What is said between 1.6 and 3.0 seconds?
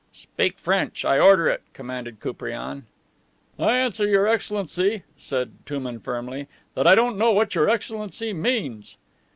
commanded Koupriane.